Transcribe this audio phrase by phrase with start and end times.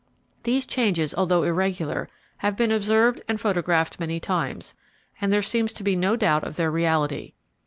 [0.41, 4.73] These changes, although irregular, have been observed and photographed many times,
[5.21, 7.33] and there seems to be no doubt of their reality.